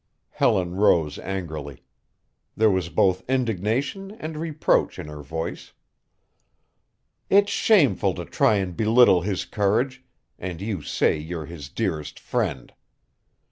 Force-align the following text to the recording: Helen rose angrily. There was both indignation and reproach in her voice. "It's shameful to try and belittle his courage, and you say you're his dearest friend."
Helen 0.31 0.77
rose 0.77 1.19
angrily. 1.19 1.83
There 2.57 2.71
was 2.71 2.89
both 2.89 3.21
indignation 3.29 4.09
and 4.09 4.35
reproach 4.35 4.97
in 4.97 5.07
her 5.09 5.21
voice. 5.21 5.73
"It's 7.29 7.51
shameful 7.51 8.15
to 8.15 8.25
try 8.25 8.55
and 8.55 8.75
belittle 8.75 9.21
his 9.21 9.45
courage, 9.45 10.03
and 10.39 10.59
you 10.59 10.81
say 10.81 11.19
you're 11.19 11.45
his 11.45 11.69
dearest 11.69 12.19
friend." 12.19 12.73